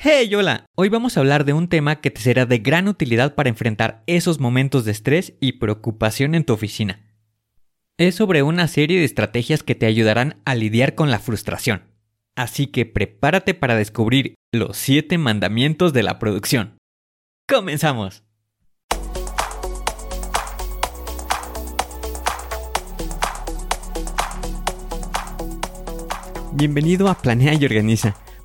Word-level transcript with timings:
Hey, 0.00 0.32
hola, 0.36 0.64
hoy 0.76 0.90
vamos 0.90 1.16
a 1.16 1.20
hablar 1.20 1.44
de 1.44 1.52
un 1.52 1.66
tema 1.66 2.00
que 2.00 2.12
te 2.12 2.20
será 2.20 2.46
de 2.46 2.58
gran 2.58 2.86
utilidad 2.86 3.34
para 3.34 3.48
enfrentar 3.48 4.04
esos 4.06 4.38
momentos 4.38 4.84
de 4.84 4.92
estrés 4.92 5.32
y 5.40 5.54
preocupación 5.54 6.36
en 6.36 6.44
tu 6.44 6.52
oficina. 6.52 7.00
Es 7.96 8.14
sobre 8.14 8.44
una 8.44 8.68
serie 8.68 9.00
de 9.00 9.04
estrategias 9.04 9.64
que 9.64 9.74
te 9.74 9.86
ayudarán 9.86 10.40
a 10.44 10.54
lidiar 10.54 10.94
con 10.94 11.10
la 11.10 11.18
frustración. 11.18 11.82
Así 12.36 12.68
que 12.68 12.86
prepárate 12.86 13.54
para 13.54 13.74
descubrir 13.74 14.36
los 14.52 14.76
7 14.76 15.18
mandamientos 15.18 15.92
de 15.92 16.04
la 16.04 16.20
producción. 16.20 16.78
¡Comenzamos! 17.48 18.22
Bienvenido 26.52 27.08
a 27.08 27.20
Planea 27.20 27.54
y 27.54 27.64
Organiza 27.64 28.14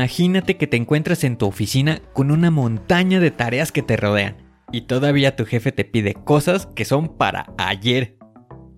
Imagínate 0.00 0.56
que 0.56 0.66
te 0.66 0.78
encuentras 0.78 1.24
en 1.24 1.36
tu 1.36 1.44
oficina 1.44 2.00
con 2.14 2.30
una 2.30 2.50
montaña 2.50 3.20
de 3.20 3.30
tareas 3.30 3.70
que 3.70 3.82
te 3.82 3.98
rodean 3.98 4.38
y 4.72 4.86
todavía 4.86 5.36
tu 5.36 5.44
jefe 5.44 5.72
te 5.72 5.84
pide 5.84 6.14
cosas 6.14 6.64
que 6.64 6.86
son 6.86 7.18
para 7.18 7.52
ayer 7.58 8.16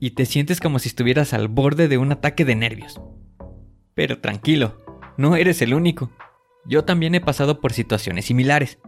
y 0.01 0.11
te 0.17 0.27
sientes 0.27 0.59
como 0.59 0.81
si 0.81 0.89
estuvieras 0.89 1.33
al 1.33 1.47
borde 1.47 1.87
de 1.87 1.97
un 1.97 2.11
ataque 2.11 2.45
de 2.45 2.56
nervios. 2.56 3.01
Pero 3.95 4.19
tranquilo, 4.19 4.83
no 5.17 5.37
eres 5.37 5.62
el 5.62 5.75
único. 5.75 6.11
Yo 6.67 6.83
también 6.83 7.14
he 7.14 7.20
pasado 7.20 7.61
por 7.61 7.73
situaciones 7.73 8.25
similares 8.25 8.81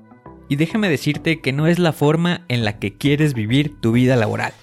y 0.49 0.57
déjame 0.57 0.89
decirte 0.89 1.41
que 1.41 1.53
no 1.53 1.69
es 1.69 1.79
la 1.79 1.93
forma 1.93 2.47
en 2.49 2.65
la 2.65 2.81
que 2.81 2.97
quieres 2.97 3.35
vivir 3.35 3.81
tu 3.81 3.93
vida 3.93 4.17
laboral. 4.17 4.55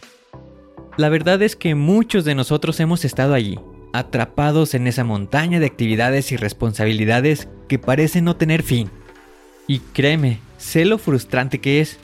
La 0.98 1.08
verdad 1.08 1.42
es 1.42 1.56
que 1.56 1.74
muchos 1.74 2.26
de 2.26 2.36
nosotros 2.36 2.82
hemos 2.82 3.06
estado 3.06 3.34
allí 3.34 3.58
atrapados 3.94 4.74
en 4.74 4.88
esa 4.88 5.04
montaña 5.04 5.60
de 5.60 5.66
actividades 5.66 6.32
y 6.32 6.38
responsabilidades 6.38 7.48
que 7.68 7.80
parece 7.80 8.22
no 8.22 8.36
tener 8.36 8.64
fin. 8.64 8.90
Y 9.68 9.80
créeme, 9.80 10.40
sé 10.58 10.86
lo 10.86 10.98
frustrante 10.98 11.60
que 11.60 11.82
es. 11.82 12.00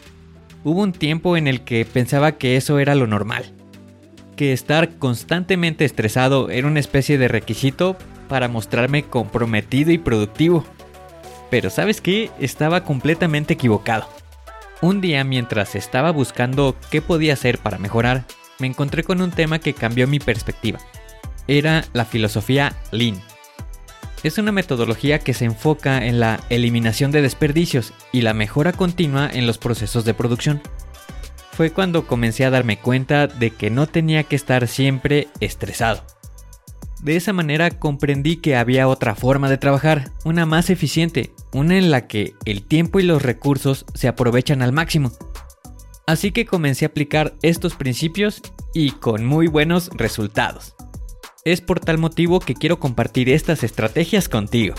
Hubo 0.64 0.82
un 0.82 0.94
tiempo 0.94 1.38
en 1.38 1.48
el 1.48 1.62
que 1.62 1.86
pensaba 1.86 2.34
que 2.34 2.58
eso 2.58 2.80
era 2.80 2.96
lo 2.96 3.08
normal, 3.08 3.54
que 4.36 4.54
estar 4.54 4.98
constantemente 4.98 5.86
estresado 5.86 6.50
era 6.50 6.68
una 6.68 6.80
especie 6.80 7.18
de 7.18 7.28
requisito 7.28 7.96
para 8.28 8.48
mostrarme 8.48 9.04
comprometido 9.04 9.92
y 9.92 9.98
productivo. 9.98 10.66
Pero 11.50 11.70
sabes 11.70 12.02
qué, 12.02 12.30
estaba 12.40 12.84
completamente 12.84 13.54
equivocado. 13.54 14.08
Un 14.82 15.00
día 15.02 15.24
mientras 15.24 15.76
estaba 15.76 16.12
buscando 16.12 16.76
qué 16.92 17.02
podía 17.02 17.34
hacer 17.34 17.58
para 17.58 17.78
mejorar, 17.78 18.26
me 18.60 18.68
encontré 18.68 19.04
con 19.04 19.22
un 19.22 19.32
tema 19.32 19.60
que 19.60 19.74
cambió 19.74 20.08
mi 20.08 20.20
perspectiva 20.20 20.80
era 21.48 21.86
la 21.94 22.06
filosofía 22.06 22.76
Lean. 22.92 23.22
Es 24.24 24.38
una 24.38 24.52
metodología 24.52 25.20
que 25.20 25.34
se 25.34 25.46
enfoca 25.46 26.06
en 26.06 26.20
la 26.20 26.40
eliminación 26.50 27.12
de 27.12 27.22
desperdicios 27.22 27.94
y 28.12 28.22
la 28.22 28.34
mejora 28.34 28.74
continua 28.74 29.30
en 29.32 29.46
los 29.46 29.58
procesos 29.58 30.06
de 30.06 30.14
producción. 30.14 30.62
Fue 31.52 31.72
cuando 31.72 32.08
comencé 32.08 32.46
a 32.46 32.50
darme 32.50 32.80
cuenta 32.80 33.28
de 33.28 33.52
que 33.52 33.70
no 33.70 33.88
tenía 33.88 34.24
que 34.24 34.36
estar 34.36 34.68
siempre 34.68 35.28
estresado. 35.40 36.04
De 37.02 37.16
esa 37.16 37.32
manera 37.32 37.70
comprendí 37.70 38.38
que 38.38 38.56
había 38.56 38.88
otra 38.88 39.16
forma 39.16 39.50
de 39.50 39.58
trabajar, 39.58 40.12
una 40.26 40.46
más 40.46 40.70
eficiente, 40.70 41.32
una 41.54 41.78
en 41.78 41.92
la 41.92 42.08
que 42.08 42.34
el 42.46 42.64
tiempo 42.64 43.00
y 43.00 43.04
los 43.04 43.22
recursos 43.22 43.86
se 43.94 44.08
aprovechan 44.08 44.64
al 44.64 44.74
máximo. 44.74 45.12
Así 46.08 46.32
que 46.32 46.46
comencé 46.46 46.86
a 46.86 46.88
aplicar 46.88 47.36
estos 47.42 47.76
principios 47.76 48.42
y 48.74 48.92
con 48.92 49.26
muy 49.26 49.48
buenos 49.48 49.90
resultados. 49.94 50.77
Es 51.48 51.62
por 51.62 51.80
tal 51.80 51.98
motivo 51.98 52.42
que 52.42 52.56
quiero 52.56 52.78
compartir 52.78 53.30
estas 53.30 53.64
estrategias 53.64 54.28
contigo. 54.28 54.76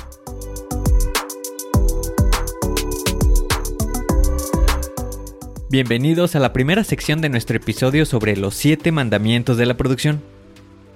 Bienvenidos 5.70 6.36
a 6.36 6.40
la 6.40 6.52
primera 6.52 6.84
sección 6.84 7.22
de 7.22 7.30
nuestro 7.30 7.56
episodio 7.56 8.04
sobre 8.04 8.36
los 8.36 8.52
7 8.52 8.92
mandamientos 8.92 9.56
de 9.56 9.64
la 9.64 9.78
producción. 9.78 10.20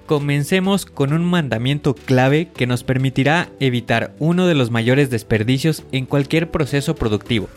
Comencemos 0.05 0.85
con 0.85 1.11
un 1.11 1.25
mandamiento 1.25 1.95
clave 1.95 2.51
que 2.55 2.67
nos 2.67 2.83
permitirá 2.83 3.49
evitar 3.59 4.13
uno 4.19 4.45
de 4.45 4.53
los 4.53 4.69
mayores 4.69 5.09
desperdicios 5.09 5.85
en 5.91 6.05
cualquier 6.05 6.51
proceso 6.51 6.93
productivo, 6.93 7.49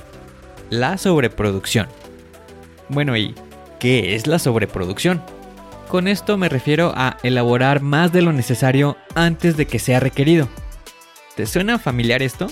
la 0.71 0.97
sobreproducción. 0.97 1.87
Bueno, 2.89 3.15
¿y 3.15 3.35
qué 3.79 4.15
es 4.15 4.27
la 4.27 4.39
sobreproducción? 4.39 5.36
Con 5.89 6.09
esto 6.09 6.37
me 6.37 6.49
refiero 6.49 6.93
a 6.97 7.17
elaborar 7.23 7.81
más 7.81 8.13
de 8.13 8.21
lo 8.21 8.33
necesario 8.33 8.97
antes 9.15 9.57
de 9.57 9.67
que 9.67 9.79
sea 9.79 10.01
requerido. 10.01 10.49
¿Te 11.37 11.47
suena 11.47 11.79
familiar 11.79 12.23
esto? 12.23 12.49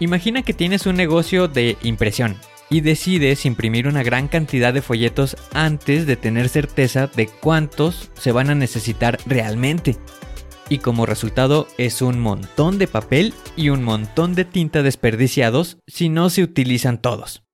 Imagina 0.00 0.42
que 0.42 0.52
tienes 0.52 0.86
un 0.86 0.96
negocio 0.96 1.46
de 1.46 1.76
impresión 1.82 2.36
y 2.68 2.80
decides 2.80 3.46
imprimir 3.46 3.86
una 3.86 4.02
gran 4.02 4.26
cantidad 4.26 4.74
de 4.74 4.82
folletos 4.82 5.36
antes 5.52 6.06
de 6.06 6.16
tener 6.16 6.48
certeza 6.48 7.06
de 7.06 7.28
cuántos 7.28 8.10
se 8.14 8.32
van 8.32 8.50
a 8.50 8.54
necesitar 8.56 9.18
realmente. 9.26 9.96
Y 10.68 10.78
como 10.78 11.06
resultado 11.06 11.68
es 11.78 12.02
un 12.02 12.18
montón 12.18 12.78
de 12.78 12.88
papel 12.88 13.34
y 13.56 13.68
un 13.68 13.84
montón 13.84 14.34
de 14.34 14.44
tinta 14.44 14.82
desperdiciados 14.82 15.78
si 15.86 16.08
no 16.08 16.28
se 16.30 16.42
utilizan 16.42 17.00
todos. 17.00 17.44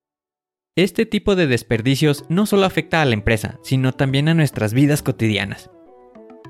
Este 0.79 1.07
tipo 1.07 1.35
de 1.35 1.49
desperdicios 1.49 2.25
no 2.29 2.47
solo 2.47 2.65
afecta 2.65 3.03
a 3.03 3.05
la 3.05 3.15
empresa, 3.15 3.59
sino 3.65 3.91
también 3.91 4.29
a 4.29 4.35
nuestras 4.35 4.75
vidas 4.75 5.03
cotidianas. 5.03 5.73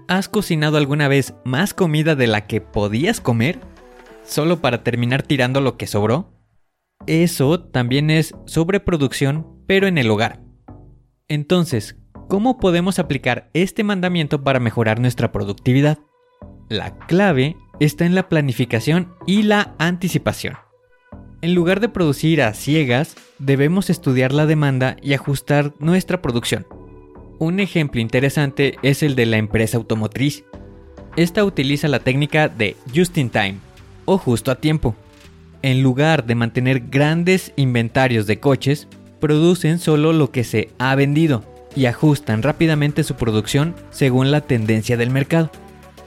¿Has 0.06 0.28
cocinado 0.28 0.76
alguna 0.76 1.08
vez 1.08 1.32
más 1.46 1.72
comida 1.72 2.14
de 2.14 2.26
la 2.26 2.46
que 2.46 2.60
podías 2.60 3.22
comer? 3.22 3.58
¿Solo 4.24 4.60
para 4.60 4.84
terminar 4.84 5.22
tirando 5.22 5.62
lo 5.62 5.78
que 5.78 5.86
sobró? 5.86 6.30
Eso 7.06 7.58
también 7.58 8.10
es 8.10 8.34
sobreproducción, 8.44 9.46
pero 9.66 9.86
en 9.86 9.96
el 9.96 10.10
hogar. 10.10 10.42
Entonces, 11.26 11.96
¿cómo 12.28 12.58
podemos 12.58 12.98
aplicar 12.98 13.48
este 13.54 13.82
mandamiento 13.82 14.44
para 14.44 14.60
mejorar 14.60 15.00
nuestra 15.00 15.32
productividad? 15.32 16.00
La 16.68 16.98
clave 16.98 17.56
está 17.80 18.04
en 18.04 18.14
la 18.14 18.28
planificación 18.28 19.14
y 19.26 19.44
la 19.44 19.74
anticipación. 19.78 20.67
En 21.40 21.54
lugar 21.54 21.78
de 21.78 21.88
producir 21.88 22.42
a 22.42 22.52
ciegas, 22.52 23.14
debemos 23.38 23.90
estudiar 23.90 24.32
la 24.32 24.44
demanda 24.44 24.96
y 25.00 25.14
ajustar 25.14 25.72
nuestra 25.78 26.20
producción. 26.20 26.66
Un 27.38 27.60
ejemplo 27.60 28.00
interesante 28.00 28.76
es 28.82 29.04
el 29.04 29.14
de 29.14 29.24
la 29.24 29.36
empresa 29.36 29.76
automotriz. 29.76 30.42
Esta 31.14 31.44
utiliza 31.44 31.86
la 31.86 32.00
técnica 32.00 32.48
de 32.48 32.74
just 32.92 33.16
in 33.18 33.30
time 33.30 33.58
o 34.04 34.18
justo 34.18 34.50
a 34.50 34.56
tiempo. 34.56 34.96
En 35.62 35.80
lugar 35.80 36.26
de 36.26 36.34
mantener 36.34 36.80
grandes 36.88 37.52
inventarios 37.54 38.26
de 38.26 38.40
coches, 38.40 38.88
producen 39.20 39.78
solo 39.78 40.12
lo 40.12 40.32
que 40.32 40.42
se 40.42 40.70
ha 40.78 40.96
vendido 40.96 41.44
y 41.76 41.86
ajustan 41.86 42.42
rápidamente 42.42 43.04
su 43.04 43.14
producción 43.14 43.76
según 43.90 44.32
la 44.32 44.40
tendencia 44.40 44.96
del 44.96 45.10
mercado. 45.10 45.52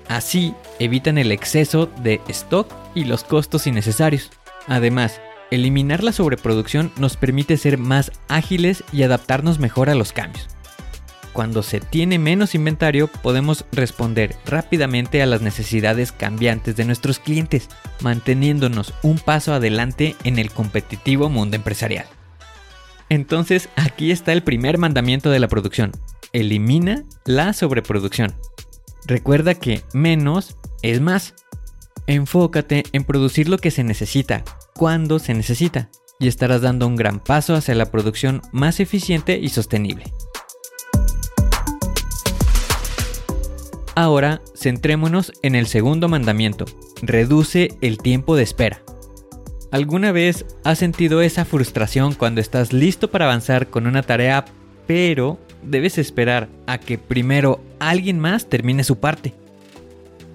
Así 0.10 0.54
evitan 0.80 1.18
el 1.18 1.32
exceso 1.32 1.90
de 2.04 2.20
stock 2.28 2.70
y 2.96 3.06
los 3.06 3.24
costos 3.24 3.66
innecesarios. 3.66 4.30
Además, 4.68 5.20
eliminar 5.50 6.04
la 6.04 6.12
sobreproducción 6.12 6.92
nos 6.98 7.18
permite 7.18 7.58
ser 7.58 7.78
más 7.78 8.12
ágiles 8.28 8.84
y 8.94 9.04
adaptarnos 9.04 9.60
mejor 9.60 9.90
a 9.90 9.96
los 9.96 10.14
cambios. 10.14 10.48
cuando 11.34 11.64
se 11.64 11.80
tiene 11.80 12.20
menos 12.20 12.56
inventario 12.56 13.08
podemos 13.08 13.66
responder 13.72 14.36
rápidamente 14.46 15.22
a 15.22 15.26
las 15.26 15.42
necesidades 15.42 16.12
cambiantes 16.12 16.76
de 16.76 16.86
nuestros 16.86 17.20
clientes, 17.20 17.70
manteniéndonos 18.02 18.94
un 19.02 19.18
paso 19.18 19.54
adelante 19.54 20.16
en 20.24 20.40
el 20.40 20.52
competitivo 20.52 21.30
mundo 21.30 21.56
empresarial. 21.56 22.06
Entonces 23.10 23.70
aquí 23.76 24.12
está 24.12 24.32
el 24.34 24.44
primer 24.44 24.78
mandamiento 24.78 25.32
de 25.32 25.40
la 25.40 25.48
producción. 25.48 25.92
Elimina 26.34 27.04
la 27.26 27.54
sobreproducción. 27.54 28.34
Recuerda 29.06 29.56
que 29.56 29.84
menos 29.94 30.58
es 30.82 31.02
más. 31.02 31.34
Enfócate 32.08 32.84
en 32.94 33.04
producir 33.04 33.48
lo 33.48 33.58
que 33.58 33.72
se 33.72 33.84
necesita, 33.84 34.44
cuando 34.74 35.20
se 35.20 35.34
necesita, 35.34 35.90
y 36.20 36.28
estarás 36.28 36.62
dando 36.62 36.88
un 36.88 36.96
gran 36.96 37.20
paso 37.20 37.56
hacia 37.56 37.76
la 37.76 37.92
producción 37.92 38.42
más 38.52 38.80
eficiente 38.80 39.40
y 39.40 39.50
sostenible. 39.50 40.06
Ahora, 43.96 44.42
centrémonos 44.56 45.34
en 45.44 45.56
el 45.56 45.68
segundo 45.68 46.08
mandamiento. 46.08 46.66
Reduce 47.02 47.78
el 47.82 47.98
tiempo 47.98 48.36
de 48.36 48.44
espera. 48.44 48.82
¿Alguna 49.72 50.12
vez 50.12 50.46
has 50.64 50.80
sentido 50.80 51.22
esa 51.22 51.46
frustración 51.46 52.14
cuando 52.14 52.42
estás 52.42 52.74
listo 52.74 53.12
para 53.12 53.26
avanzar 53.26 53.68
con 53.68 53.88
una 53.88 54.02
tarea, 54.02 54.46
pero 54.88 55.40
debes 55.64 55.98
esperar 55.98 56.50
a 56.68 56.78
que 56.78 56.98
primero 56.98 57.62
alguien 57.80 58.20
más 58.20 58.48
termine 58.48 58.84
su 58.84 59.00
parte? 59.00 59.34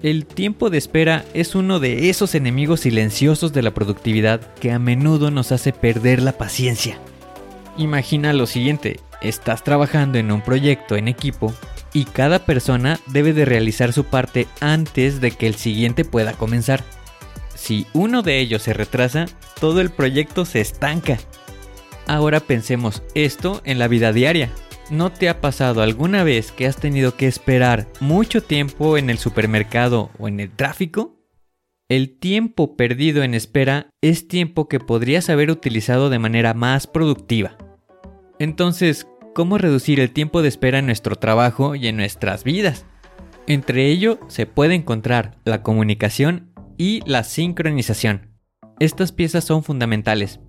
El 0.03 0.27
tiempo 0.27 0.69
de 0.69 0.77
espera 0.77 1.25
es 1.33 1.55
uno 1.55 1.79
de 1.79 2.09
esos 2.09 2.35
enemigos 2.35 2.81
silenciosos 2.81 3.51
de 3.51 3.63
la 3.63 3.73
productividad 3.73 4.53
que 4.55 4.71
a 4.71 4.77
menudo 4.77 5.31
nos 5.31 5.51
hace 5.51 5.73
perder 5.73 6.21
la 6.21 6.33
paciencia. 6.33 6.99
Imagina 7.77 8.31
lo 8.33 8.45
siguiente, 8.45 8.99
estás 9.21 9.63
trabajando 9.63 10.19
en 10.19 10.31
un 10.31 10.41
proyecto 10.41 10.95
en 10.95 11.07
equipo 11.07 11.51
y 11.93 12.05
cada 12.05 12.45
persona 12.45 12.99
debe 13.07 13.33
de 13.33 13.45
realizar 13.45 13.91
su 13.91 14.03
parte 14.03 14.47
antes 14.59 15.19
de 15.19 15.31
que 15.31 15.47
el 15.47 15.55
siguiente 15.55 16.05
pueda 16.05 16.33
comenzar. 16.33 16.83
Si 17.55 17.87
uno 17.93 18.21
de 18.21 18.39
ellos 18.39 18.61
se 18.61 18.73
retrasa, 18.73 19.25
todo 19.59 19.81
el 19.81 19.89
proyecto 19.89 20.45
se 20.45 20.61
estanca. 20.61 21.17
Ahora 22.05 22.39
pensemos 22.39 23.01
esto 23.15 23.61
en 23.63 23.79
la 23.79 23.87
vida 23.87 24.13
diaria. 24.13 24.51
¿No 24.89 25.11
te 25.11 25.27
ha 25.27 25.41
pasado 25.41 25.81
alguna 25.81 26.23
vez 26.23 26.53
que 26.53 26.65
has 26.65 26.77
tenido 26.77 27.17
que 27.17 27.27
esperar 27.27 27.87
mucho 27.99 28.41
tiempo 28.41 28.97
en 28.97 29.09
el 29.09 29.17
supermercado 29.17 30.11
o 30.17 30.29
en 30.29 30.39
el 30.39 30.49
tráfico? 30.49 31.17
El 31.89 32.17
tiempo 32.17 32.77
perdido 32.77 33.21
en 33.23 33.33
espera 33.33 33.89
es 34.01 34.29
tiempo 34.29 34.69
que 34.69 34.79
podrías 34.79 35.29
haber 35.29 35.51
utilizado 35.51 36.09
de 36.09 36.19
manera 36.19 36.53
más 36.53 36.87
productiva. 36.87 37.57
Entonces, 38.39 39.07
¿cómo 39.35 39.57
reducir 39.57 39.99
el 39.99 40.11
tiempo 40.11 40.41
de 40.41 40.47
espera 40.47 40.79
en 40.79 40.85
nuestro 40.85 41.17
trabajo 41.17 41.75
y 41.75 41.87
en 41.87 41.97
nuestras 41.97 42.45
vidas? 42.45 42.85
Entre 43.45 43.87
ello 43.87 44.19
se 44.29 44.45
puede 44.45 44.75
encontrar 44.75 45.37
la 45.43 45.63
comunicación 45.63 46.53
y 46.77 47.01
la 47.05 47.25
sincronización. 47.25 48.37
Estas 48.79 49.11
piezas 49.11 49.43
son 49.43 49.63
fundamentales. 49.63 50.39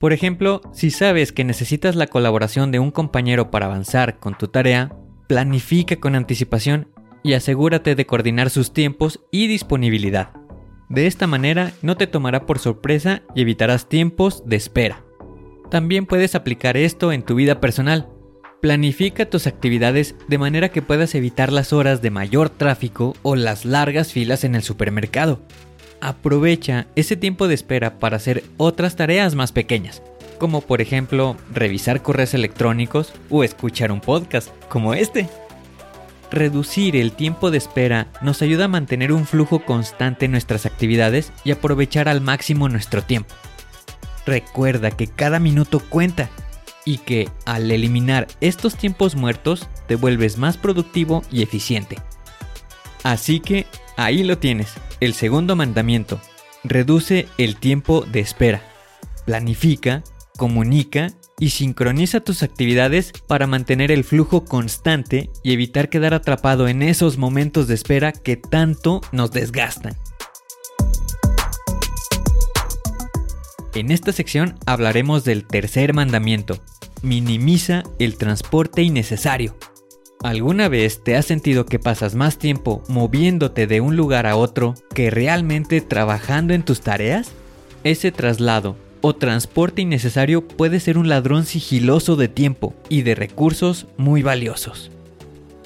Por 0.00 0.14
ejemplo, 0.14 0.62
si 0.72 0.90
sabes 0.90 1.30
que 1.30 1.44
necesitas 1.44 1.94
la 1.94 2.06
colaboración 2.06 2.70
de 2.70 2.78
un 2.78 2.90
compañero 2.90 3.50
para 3.50 3.66
avanzar 3.66 4.18
con 4.18 4.32
tu 4.32 4.48
tarea, 4.48 4.96
planifica 5.26 5.96
con 5.96 6.14
anticipación 6.14 6.88
y 7.22 7.34
asegúrate 7.34 7.94
de 7.94 8.06
coordinar 8.06 8.48
sus 8.48 8.72
tiempos 8.72 9.20
y 9.30 9.46
disponibilidad. 9.46 10.30
De 10.88 11.06
esta 11.06 11.26
manera 11.26 11.72
no 11.82 11.98
te 11.98 12.06
tomará 12.06 12.46
por 12.46 12.58
sorpresa 12.58 13.20
y 13.34 13.42
evitarás 13.42 13.90
tiempos 13.90 14.42
de 14.46 14.56
espera. 14.56 15.04
También 15.70 16.06
puedes 16.06 16.34
aplicar 16.34 16.78
esto 16.78 17.12
en 17.12 17.22
tu 17.22 17.34
vida 17.34 17.60
personal. 17.60 18.08
Planifica 18.62 19.28
tus 19.28 19.46
actividades 19.46 20.14
de 20.28 20.38
manera 20.38 20.70
que 20.70 20.80
puedas 20.80 21.14
evitar 21.14 21.52
las 21.52 21.74
horas 21.74 22.00
de 22.00 22.10
mayor 22.10 22.48
tráfico 22.48 23.14
o 23.20 23.36
las 23.36 23.66
largas 23.66 24.14
filas 24.14 24.44
en 24.44 24.54
el 24.54 24.62
supermercado 24.62 25.42
aprovecha 26.00 26.86
ese 26.96 27.16
tiempo 27.16 27.48
de 27.48 27.54
espera 27.54 27.98
para 27.98 28.16
hacer 28.16 28.44
otras 28.56 28.96
tareas 28.96 29.34
más 29.34 29.52
pequeñas, 29.52 30.02
como 30.38 30.60
por 30.60 30.80
ejemplo 30.80 31.36
revisar 31.52 32.02
correos 32.02 32.34
electrónicos 32.34 33.12
o 33.28 33.44
escuchar 33.44 33.92
un 33.92 34.00
podcast 34.00 34.48
como 34.68 34.94
este. 34.94 35.28
Reducir 36.30 36.96
el 36.96 37.12
tiempo 37.12 37.50
de 37.50 37.58
espera 37.58 38.06
nos 38.22 38.40
ayuda 38.40 38.66
a 38.66 38.68
mantener 38.68 39.12
un 39.12 39.26
flujo 39.26 39.64
constante 39.64 40.26
en 40.26 40.32
nuestras 40.32 40.64
actividades 40.64 41.32
y 41.44 41.50
aprovechar 41.50 42.08
al 42.08 42.20
máximo 42.20 42.68
nuestro 42.68 43.02
tiempo. 43.02 43.34
Recuerda 44.26 44.92
que 44.92 45.08
cada 45.08 45.40
minuto 45.40 45.80
cuenta 45.80 46.30
y 46.84 46.98
que 46.98 47.28
al 47.46 47.70
eliminar 47.70 48.28
estos 48.40 48.76
tiempos 48.76 49.16
muertos 49.16 49.68
te 49.88 49.96
vuelves 49.96 50.38
más 50.38 50.56
productivo 50.56 51.22
y 51.32 51.42
eficiente. 51.42 51.98
Así 53.02 53.40
que 53.40 53.66
ahí 54.00 54.22
lo 54.22 54.38
tienes, 54.38 54.72
el 55.00 55.12
segundo 55.12 55.56
mandamiento. 55.56 56.20
Reduce 56.64 57.28
el 57.36 57.56
tiempo 57.56 58.02
de 58.10 58.20
espera. 58.20 58.62
Planifica, 59.26 60.02
comunica 60.38 61.08
y 61.38 61.50
sincroniza 61.50 62.20
tus 62.20 62.42
actividades 62.42 63.12
para 63.26 63.46
mantener 63.46 63.92
el 63.92 64.04
flujo 64.04 64.44
constante 64.44 65.30
y 65.42 65.52
evitar 65.52 65.90
quedar 65.90 66.14
atrapado 66.14 66.66
en 66.66 66.82
esos 66.82 67.18
momentos 67.18 67.68
de 67.68 67.74
espera 67.74 68.12
que 68.12 68.36
tanto 68.36 69.02
nos 69.12 69.32
desgastan. 69.32 69.96
En 73.74 73.90
esta 73.90 74.12
sección 74.12 74.58
hablaremos 74.66 75.24
del 75.24 75.46
tercer 75.46 75.94
mandamiento. 75.94 76.58
Minimiza 77.02 77.84
el 77.98 78.16
transporte 78.16 78.82
innecesario. 78.82 79.56
¿Alguna 80.22 80.68
vez 80.68 81.02
te 81.02 81.16
has 81.16 81.24
sentido 81.24 81.64
que 81.64 81.78
pasas 81.78 82.14
más 82.14 82.36
tiempo 82.36 82.82
moviéndote 82.88 83.66
de 83.66 83.80
un 83.80 83.96
lugar 83.96 84.26
a 84.26 84.36
otro 84.36 84.74
que 84.94 85.08
realmente 85.08 85.80
trabajando 85.80 86.52
en 86.52 86.62
tus 86.62 86.82
tareas? 86.82 87.32
Ese 87.84 88.12
traslado 88.12 88.76
o 89.00 89.14
transporte 89.14 89.80
innecesario 89.80 90.46
puede 90.46 90.78
ser 90.78 90.98
un 90.98 91.08
ladrón 91.08 91.46
sigiloso 91.46 92.16
de 92.16 92.28
tiempo 92.28 92.74
y 92.90 93.00
de 93.00 93.14
recursos 93.14 93.86
muy 93.96 94.22
valiosos. 94.22 94.90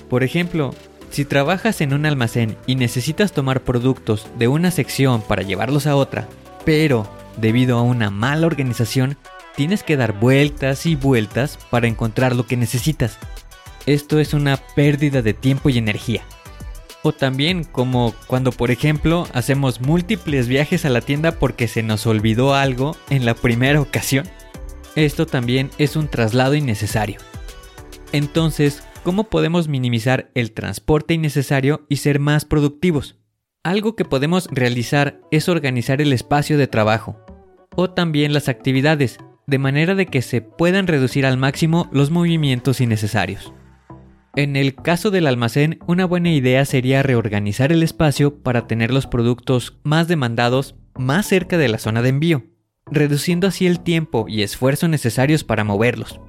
Por 0.09 0.23
ejemplo, 0.23 0.73
si 1.11 1.25
trabajas 1.25 1.81
en 1.81 1.93
un 1.93 2.06
almacén 2.06 2.56
y 2.65 2.77
necesitas 2.77 3.33
tomar 3.33 3.62
productos 3.62 4.29
de 4.39 4.47
una 4.47 4.71
sección 4.71 5.21
para 5.21 5.43
llevarlos 5.43 5.89
a 5.89 5.97
otra, 5.97 6.29
pero 6.65 7.09
debido 7.39 7.77
a 7.77 7.83
una 7.83 8.11
mala 8.11 8.47
organización, 8.47 9.17
tienes 9.56 9.83
que 9.83 9.97
dar 9.97 10.12
vueltas 10.12 10.87
y 10.87 10.95
vueltas 10.95 11.59
para 11.71 11.89
encontrar 11.89 12.37
lo 12.37 12.47
que 12.47 12.56
necesitas 12.56 13.19
esto 13.86 14.19
es 14.19 14.34
una 14.34 14.56
pérdida 14.75 15.22
de 15.22 15.34
tiempo 15.34 15.69
y 15.69 15.78
energía. 15.78 16.22
O 17.03 17.12
también 17.12 17.64
como 17.64 18.14
cuando 18.26 18.50
por 18.50 18.70
ejemplo 18.70 19.29
hacemos 19.34 19.81
múltiples 19.81 20.48
viajes 20.48 20.84
a 20.84 20.91
la 20.91 21.03
tienda 21.03 21.32
porque 21.32 21.69
se 21.69 21.82
nos 21.82 22.06
olvidó 22.06 22.55
algo 22.55 22.96
en 23.10 23.26
la 23.26 23.34
primera 23.34 23.81
ocasión. 23.81 24.26
Esto 24.96 25.26
también 25.26 25.70
es 25.76 25.96
un 25.96 26.08
traslado 26.08 26.55
innecesario. 26.55 27.19
Entonces, 28.12 28.82
¿cómo 29.03 29.24
podemos 29.24 29.69
minimizar 29.69 30.31
el 30.34 30.53
transporte 30.53 31.12
innecesario 31.12 31.84
y 31.91 31.96
ser 31.96 32.20
más 32.20 32.44
productivos? 32.44 33.17
Algo 33.64 33.96
que 33.96 34.05
podemos 34.05 34.48
realizar 34.50 35.20
es 35.31 35.48
organizar 35.48 36.00
el 36.00 36.12
espacio 36.12 36.56
de 36.56 36.69
trabajo 36.69 37.19
o 37.76 37.91
también 37.91 38.32
las 38.32 38.48
actividades, 38.48 39.19
de 39.46 39.58
manera 39.58 39.94
de 39.94 40.06
que 40.06 40.22
se 40.22 40.41
puedan 40.41 40.86
reducir 40.86 41.26
al 41.26 41.36
máximo 41.36 41.88
los 41.93 42.10
movimientos 42.10 42.81
innecesarios. 42.81 43.53
En 44.36 44.56
el 44.56 44.74
caso 44.74 45.12
del 45.12 45.29
almacén, 45.29 45.79
una 45.86 46.06
buena 46.06 46.32
idea 46.32 46.64
sería 46.64 47.05
reorganizar 47.05 47.70
el 47.70 47.84
espacio 47.84 48.43
para 48.43 48.67
tener 48.67 48.93
los 48.93 49.06
productos 49.06 49.79
más 49.84 50.08
demandados 50.08 50.74
más 50.96 51.26
cerca 51.26 51.56
de 51.56 51.69
la 51.69 51.79
zona 51.79 52.03
de 52.03 52.08
envío, 52.08 52.44
reduciendo 52.91 53.46
así 53.46 53.67
el 53.67 53.81
tiempo 53.81 54.26
y 54.29 54.43
esfuerzo 54.43 54.88
necesarios 54.88 55.44
para 55.44 55.62
moverlos. 55.62 56.20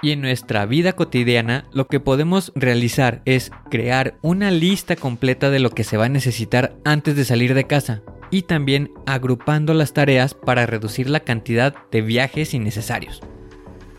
Y 0.00 0.12
en 0.12 0.20
nuestra 0.20 0.64
vida 0.66 0.92
cotidiana 0.92 1.64
lo 1.72 1.88
que 1.88 1.98
podemos 1.98 2.52
realizar 2.54 3.22
es 3.24 3.50
crear 3.68 4.16
una 4.22 4.52
lista 4.52 4.94
completa 4.94 5.50
de 5.50 5.58
lo 5.58 5.70
que 5.70 5.82
se 5.82 5.96
va 5.96 6.04
a 6.04 6.10
necesitar 6.10 6.76
antes 6.84 7.16
de 7.16 7.24
salir 7.24 7.54
de 7.54 7.66
casa 7.66 8.02
y 8.30 8.42
también 8.42 8.92
agrupando 9.06 9.74
las 9.74 9.92
tareas 9.92 10.34
para 10.34 10.66
reducir 10.66 11.10
la 11.10 11.20
cantidad 11.20 11.74
de 11.90 12.02
viajes 12.02 12.54
innecesarios. 12.54 13.22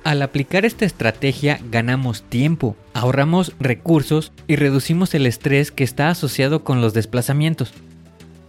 Al 0.05 0.21
aplicar 0.21 0.65
esta 0.65 0.85
estrategia 0.85 1.59
ganamos 1.71 2.21
tiempo, 2.21 2.77
ahorramos 2.93 3.53
recursos 3.59 4.33
y 4.45 4.55
reducimos 4.55 5.15
el 5.15 5.25
estrés 5.25 5.71
que 5.71 5.83
está 5.83 6.09
asociado 6.09 6.63
con 6.63 6.79
los 6.79 6.93
desplazamientos. 6.93 7.73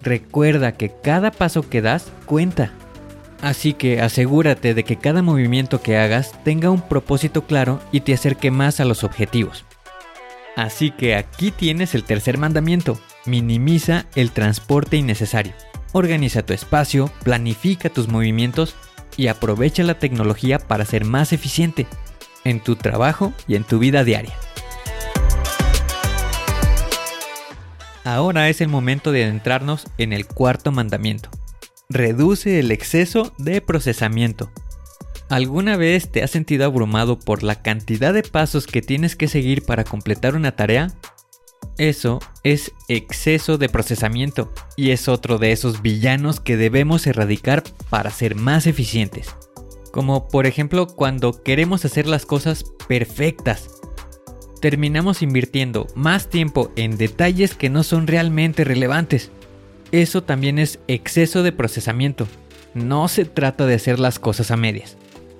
Recuerda 0.03 0.73
que 0.73 0.93
cada 1.03 1.31
paso 1.31 1.67
que 1.67 1.81
das 1.81 2.13
cuenta. 2.27 2.73
Así 3.41 3.73
que 3.73 4.03
asegúrate 4.03 4.75
de 4.75 4.85
que 4.85 4.97
cada 4.97 5.23
movimiento 5.23 5.81
que 5.81 5.97
hagas 5.97 6.33
tenga 6.45 6.69
un 6.69 6.83
propósito 6.83 7.47
claro 7.47 7.81
y 7.91 8.01
te 8.01 8.13
acerque 8.13 8.51
más 8.51 8.79
a 8.79 8.85
los 8.85 9.03
objetivos. 9.03 9.65
Así 10.57 10.91
que 10.91 11.15
aquí 11.15 11.53
tienes 11.53 11.95
el 11.95 12.05
tercer 12.05 12.37
mandamiento. 12.37 13.01
Minimiza 13.25 14.05
el 14.15 14.31
transporte 14.31 14.99
innecesario. 14.99 15.55
Organiza 15.93 16.45
tu 16.45 16.53
espacio, 16.53 17.11
planifica 17.25 17.89
tus 17.89 18.09
movimientos 18.09 18.77
y 19.17 19.29
aprovecha 19.29 19.83
la 19.83 19.99
tecnología 19.99 20.59
para 20.59 20.85
ser 20.85 21.05
más 21.05 21.33
eficiente 21.33 21.87
en 22.45 22.61
tu 22.61 22.77
trabajo 22.77 23.33
y 23.49 23.57
en 23.57 23.65
tu 23.65 23.79
vida 23.79 24.05
diaria. 24.05 24.35
Ahora 28.05 28.49
es 28.49 28.61
el 28.61 28.69
momento 28.69 29.11
de 29.11 29.25
adentrarnos 29.25 29.87
en 29.99 30.13
el 30.13 30.27
cuarto 30.27 30.71
mandamiento. 30.71 31.29
Reduce 31.89 32.61
el 32.61 32.71
exceso 32.71 33.35
de 33.37 33.61
procesamiento. 33.61 34.51
¿Alguna 35.29 35.77
vez 35.77 36.13
te 36.13 36.23
has 36.23 36.31
sentido 36.31 36.67
abrumado 36.67 37.19
por 37.19 37.43
la 37.43 37.63
cantidad 37.63 38.15
de 38.15 38.23
pasos 38.23 38.69
que 38.69 38.81
tienes 38.81 39.17
que 39.17 39.27
seguir 39.27 39.65
para 39.65 39.83
completar 39.83 40.37
una 40.37 40.55
tarea? 40.55 40.93
Eso 41.78 42.21
es 42.42 42.73
exceso 42.88 43.59
de 43.59 43.68
procesamiento 43.68 44.52
y 44.76 44.90
es 44.90 45.09
otro 45.09 45.37
de 45.37 45.52
esos 45.52 45.83
villanos 45.83 46.40
que 46.40 46.56
debemos 46.56 47.06
erradicar 47.06 47.64
para 47.90 48.11
ser 48.11 48.35
más 48.35 48.66
eficientes. 48.66 49.35
Como 49.92 50.28
por 50.28 50.47
ejemplo 50.47 50.87
cuando 50.87 51.42
queremos 51.42 51.85
hacer 51.85 52.06
las 52.06 52.25
cosas 52.25 52.64
perfectas. 52.88 53.71
Terminamos 54.62 55.21
invirtiendo 55.21 55.87
más 55.95 56.30
tiempo 56.30 56.73
en 56.76 56.97
detalles 56.97 57.54
que 57.54 57.68
no 57.68 57.83
son 57.83 58.06
realmente 58.06 58.64
relevantes. 58.64 59.30
Eso 59.92 60.23
también 60.23 60.59
es 60.59 60.78
exceso 60.88 61.42
de 61.42 61.52
procesamiento. 61.52 62.26
No 62.73 63.09
se 63.09 63.26
trata 63.26 63.66
de 63.66 63.75
hacer 63.75 63.99
las 63.99 64.18
cosas 64.18 64.50
a 64.50 64.56
medias 64.56 64.97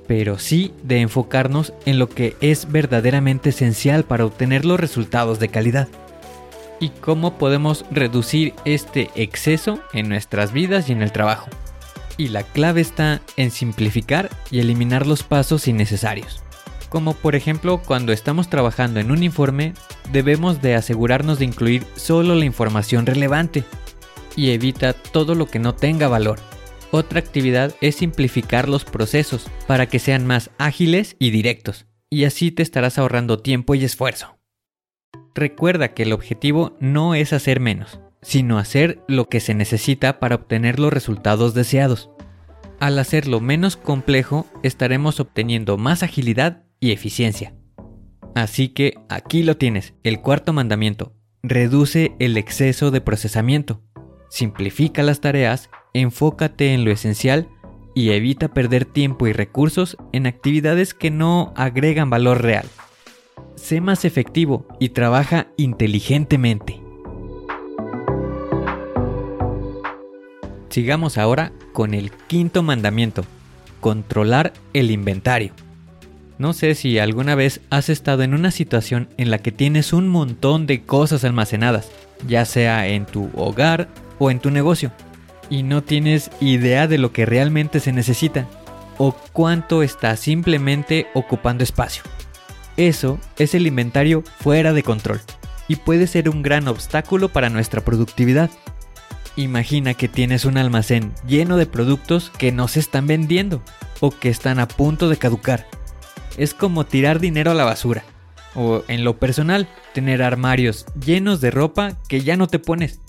pero 0.06 0.38
sí 0.38 0.72
de 0.84 1.00
enfocarnos 1.00 1.72
en 1.84 1.98
lo 1.98 2.08
que 2.08 2.36
es 2.40 2.70
verdaderamente 2.70 3.50
esencial 3.50 4.04
para 4.04 4.24
obtener 4.24 4.64
los 4.64 4.78
resultados 4.78 5.40
de 5.40 5.48
calidad. 5.48 5.88
Y 6.80 6.90
cómo 6.90 7.38
podemos 7.38 7.85
reducir 7.90 8.54
este 8.64 9.11
exceso 9.14 9.78
en 9.92 10.09
nuestras 10.09 10.52
vidas 10.52 10.88
y 10.88 10.92
en 10.92 11.02
el 11.02 11.12
trabajo. 11.12 11.49
Y 12.18 12.28
la 12.28 12.42
clave 12.42 12.80
está 12.80 13.21
en 13.37 13.50
simplificar 13.50 14.30
y 14.50 14.61
eliminar 14.61 15.06
los 15.06 15.23
pasos 15.23 15.68
innecesarios. 15.68 16.42
Como 16.88 17.14
por 17.14 17.35
ejemplo 17.35 17.83
cuando 17.85 18.12
estamos 18.12 18.49
trabajando 18.49 19.00
en 19.00 19.11
un 19.11 19.23
informe, 19.23 19.75
debemos 20.12 20.62
de 20.62 20.75
asegurarnos 20.75 21.38
de 21.38 21.47
incluir 21.47 21.85
solo 21.97 22.35
la 22.35 22.45
información 22.45 23.06
relevante 23.06 23.64
y 24.37 24.50
evita 24.50 24.92
todo 24.92 25.35
lo 25.35 25.47
que 25.47 25.59
no 25.59 25.75
tenga 25.75 26.09
valor 26.09 26.38
otra 26.90 27.18
actividad 27.18 27.75
es 27.80 27.97
simplificar 27.97 28.68
los 28.68 28.85
procesos 28.85 29.49
para 29.66 29.87
que 29.87 29.99
sean 29.99 30.26
más 30.26 30.50
ágiles 30.59 31.16
y 31.18 31.30
directos, 31.30 31.87
y 32.11 32.25
así 32.25 32.50
te 32.50 32.62
estarás 32.62 32.99
ahorrando 32.99 33.40
tiempo 33.40 33.75
y 33.75 33.85
esfuerzo. 33.85 34.35
Recuerda 35.36 35.92
que 35.92 36.04
el 36.04 36.14
objetivo 36.14 36.74
no 36.80 37.14
es 37.14 37.34
hacer 37.34 37.60
menos, 37.60 38.00
sino 38.22 38.58
hacer 38.58 39.02
lo 39.06 39.28
que 39.28 39.40
se 39.40 39.52
necesita 39.52 40.18
para 40.18 40.36
obtener 40.36 40.80
los 40.80 40.90
resultados 40.90 41.52
deseados. 41.52 42.10
Al 42.80 42.98
hacerlo 42.98 43.40
menos 43.40 43.76
complejo, 43.76 44.46
estaremos 44.62 45.20
obteniendo 45.20 45.76
más 45.76 46.02
agilidad 46.02 46.62
y 46.80 46.92
eficiencia. 46.92 47.54
Así 48.34 48.68
que 48.68 48.94
aquí 49.10 49.42
lo 49.42 49.58
tienes, 49.58 49.92
el 50.04 50.22
cuarto 50.22 50.54
mandamiento. 50.54 51.12
Reduce 51.42 52.16
el 52.18 52.38
exceso 52.38 52.90
de 52.90 53.02
procesamiento. 53.02 53.82
Simplifica 54.30 55.02
las 55.02 55.20
tareas 55.20 55.68
enfócate 55.92 56.72
en 56.72 56.86
lo 56.86 56.90
esencial 56.90 57.48
y 57.94 58.12
evita 58.12 58.48
perder 58.48 58.86
tiempo 58.86 59.26
y 59.26 59.34
recursos 59.34 59.98
en 60.14 60.26
actividades 60.26 60.94
que 60.94 61.10
no 61.10 61.52
agregan 61.56 62.08
valor 62.08 62.40
real. 62.42 62.66
Sé 63.56 63.80
más 63.80 64.04
efectivo 64.04 64.66
y 64.78 64.90
trabaja 64.90 65.48
inteligentemente. 65.56 66.80
Sigamos 70.68 71.16
ahora 71.16 71.52
con 71.72 71.94
el 71.94 72.10
quinto 72.10 72.62
mandamiento, 72.62 73.25
controlar 73.80 74.52
el 74.75 74.90
inventario. 74.90 75.52
No 76.38 76.52
sé 76.52 76.75
si 76.75 76.98
alguna 76.98 77.34
vez 77.34 77.62
has 77.70 77.88
estado 77.88 78.22
en 78.22 78.34
una 78.34 78.50
situación 78.50 79.08
en 79.16 79.30
la 79.30 79.38
que 79.38 79.52
tienes 79.52 79.94
un 79.94 80.06
montón 80.06 80.66
de 80.66 80.82
cosas 80.82 81.25
almacenadas, 81.25 81.90
ya 82.28 82.44
sea 82.44 82.86
en 82.88 83.06
tu 83.06 83.30
hogar 83.34 83.88
o 84.18 84.30
en 84.30 84.38
tu 84.38 84.50
negocio 84.50 84.92
y 85.48 85.62
no 85.62 85.82
tienes 85.82 86.30
idea 86.40 86.86
de 86.86 86.98
lo 86.98 87.12
que 87.12 87.25
realmente 87.25 87.80
se 87.80 87.92
necesita 87.92 88.46
o 88.98 89.14
cuánto 89.32 89.82
está 89.82 90.14
simplemente 90.16 91.06
ocupando 91.14 91.64
espacio. 91.64 92.02
Eso 92.76 93.18
es 93.38 93.54
el 93.54 93.66
inventario 93.66 94.23
fuera 94.40 94.73
de 94.73 94.83
control 94.83 95.21
y 95.68 95.76
puede 95.76 96.06
ser 96.06 96.28
un 96.28 96.42
gran 96.42 96.68
obstáculo 96.68 97.30
para 97.30 97.50
nuestra 97.50 97.85
productividad. 97.85 98.50
Imagina 99.37 99.95
que 99.95 100.09
tienes 100.09 100.45
un 100.45 100.56
almacén 100.56 101.12
lleno 101.26 101.56
de 101.56 101.66
productos 101.66 102.30
que 102.30 102.52
no 102.52 102.68
se 102.68 102.80
están 102.80 103.06
vendiendo 103.06 103.62
o 104.00 104.11
que 104.11 104.28
están 104.28 104.59
a 104.59 104.68
punto 104.68 105.09
de 105.09 105.16
caducar. 105.16 105.66
Es 106.37 106.54
como 106.54 106.85
tirar 106.85 107.21
dinero 107.21 107.50
a 107.50 107.54
la 107.54 107.64
basura. 107.64 108.04
O 108.54 108.83
en 108.88 109.04
lo 109.04 109.18
personal, 109.18 109.68
tener 109.92 110.23
armarios 110.23 110.87
llenos 110.99 111.40
de 111.40 111.50
ropa 111.50 111.99
que 112.09 112.23
ya 112.23 112.37
no 112.37 112.47
te 112.47 112.59
pones 112.59 113.00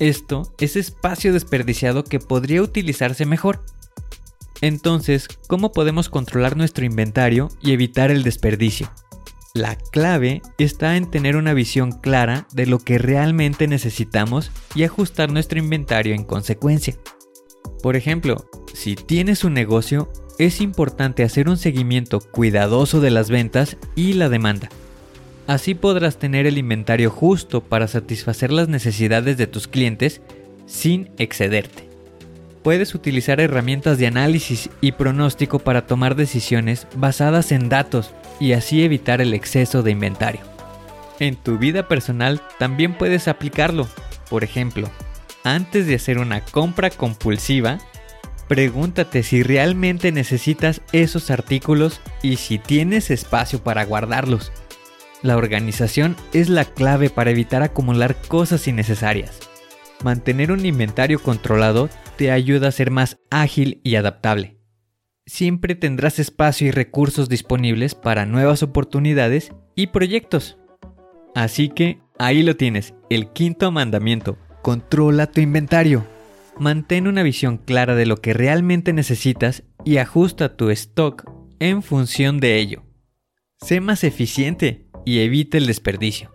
esto 0.00 0.54
es 0.58 0.76
espacio 0.76 1.34
desperdiciado 1.34 2.04
que 2.04 2.20
podría 2.20 2.62
utilizarse 2.62 3.26
mejor. 3.26 3.62
Entonces, 4.60 5.28
¿cómo 5.46 5.72
podemos 5.72 6.08
controlar 6.08 6.56
nuestro 6.56 6.84
inventario 6.84 7.48
y 7.62 7.72
evitar 7.72 8.10
el 8.10 8.22
desperdicio? 8.22 8.90
La 9.52 9.74
clave 9.74 10.42
está 10.58 10.96
en 10.96 11.10
tener 11.10 11.34
una 11.36 11.54
visión 11.54 11.92
clara 11.92 12.46
de 12.52 12.66
lo 12.66 12.78
que 12.78 12.98
realmente 12.98 13.66
necesitamos 13.66 14.52
y 14.76 14.84
ajustar 14.84 15.32
nuestro 15.32 15.58
inventario 15.58 16.14
en 16.14 16.24
consecuencia. 16.24 16.96
Por 17.82 17.96
ejemplo, 17.96 18.48
si 18.72 18.94
tienes 18.94 19.42
un 19.42 19.54
negocio, 19.54 20.12
es 20.38 20.60
importante 20.60 21.24
hacer 21.24 21.48
un 21.48 21.56
seguimiento 21.56 22.20
cuidadoso 22.20 23.00
de 23.00 23.10
las 23.10 23.28
ventas 23.28 23.76
y 23.96 24.12
la 24.12 24.28
demanda. 24.28 24.68
Así 25.46 25.74
podrás 25.74 26.18
tener 26.18 26.46
el 26.46 26.58
inventario 26.58 27.10
justo 27.10 27.60
para 27.60 27.88
satisfacer 27.88 28.52
las 28.52 28.68
necesidades 28.68 29.36
de 29.36 29.48
tus 29.48 29.66
clientes 29.66 30.20
sin 30.66 31.10
excederte. 31.18 31.89
Puedes 32.62 32.94
utilizar 32.94 33.40
herramientas 33.40 33.96
de 33.96 34.06
análisis 34.06 34.68
y 34.82 34.92
pronóstico 34.92 35.60
para 35.60 35.86
tomar 35.86 36.14
decisiones 36.14 36.86
basadas 36.94 37.52
en 37.52 37.70
datos 37.70 38.12
y 38.38 38.52
así 38.52 38.84
evitar 38.84 39.22
el 39.22 39.32
exceso 39.32 39.82
de 39.82 39.92
inventario. 39.92 40.40
En 41.20 41.36
tu 41.36 41.58
vida 41.58 41.88
personal 41.88 42.40
también 42.58 42.96
puedes 42.96 43.28
aplicarlo. 43.28 43.88
Por 44.28 44.44
ejemplo, 44.44 44.90
antes 45.42 45.86
de 45.86 45.94
hacer 45.94 46.18
una 46.18 46.44
compra 46.44 46.90
compulsiva, 46.90 47.78
pregúntate 48.46 49.22
si 49.22 49.42
realmente 49.42 50.12
necesitas 50.12 50.82
esos 50.92 51.30
artículos 51.30 52.00
y 52.22 52.36
si 52.36 52.58
tienes 52.58 53.10
espacio 53.10 53.62
para 53.62 53.84
guardarlos. 53.84 54.52
La 55.22 55.36
organización 55.36 56.16
es 56.32 56.48
la 56.48 56.66
clave 56.66 57.08
para 57.10 57.30
evitar 57.30 57.62
acumular 57.62 58.16
cosas 58.28 58.66
innecesarias. 58.68 59.49
Mantener 60.02 60.50
un 60.50 60.64
inventario 60.64 61.22
controlado 61.22 61.90
te 62.16 62.30
ayuda 62.30 62.68
a 62.68 62.72
ser 62.72 62.90
más 62.90 63.18
ágil 63.30 63.80
y 63.84 63.96
adaptable. 63.96 64.58
Siempre 65.26 65.74
tendrás 65.74 66.18
espacio 66.18 66.66
y 66.66 66.70
recursos 66.70 67.28
disponibles 67.28 67.94
para 67.94 68.26
nuevas 68.26 68.62
oportunidades 68.62 69.52
y 69.76 69.88
proyectos. 69.88 70.58
Así 71.34 71.68
que 71.68 72.00
ahí 72.18 72.42
lo 72.42 72.56
tienes, 72.56 72.94
el 73.10 73.28
quinto 73.32 73.70
mandamiento. 73.70 74.38
Controla 74.62 75.26
tu 75.26 75.40
inventario. 75.40 76.04
Mantén 76.58 77.06
una 77.06 77.22
visión 77.22 77.58
clara 77.58 77.94
de 77.94 78.06
lo 78.06 78.16
que 78.16 78.34
realmente 78.34 78.92
necesitas 78.92 79.62
y 79.84 79.98
ajusta 79.98 80.56
tu 80.56 80.70
stock 80.70 81.30
en 81.58 81.82
función 81.82 82.40
de 82.40 82.58
ello. 82.58 82.82
Sé 83.58 83.80
más 83.80 84.02
eficiente 84.02 84.88
y 85.04 85.20
evite 85.20 85.58
el 85.58 85.66
desperdicio. 85.66 86.30